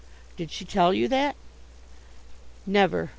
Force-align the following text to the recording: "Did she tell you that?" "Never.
"Did 0.35 0.49
she 0.49 0.65
tell 0.65 0.95
you 0.95 1.07
that?" 1.09 1.35
"Never. 2.65 3.09